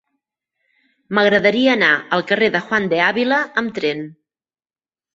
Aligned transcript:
M'agradaria 1.17 1.69
anar 1.77 1.91
al 2.19 2.27
carrer 2.33 2.51
de 2.57 2.65
Juan 2.71 2.91
de 2.97 3.05
Ávila 3.13 3.41
amb 3.65 3.79
tren. 3.81 4.07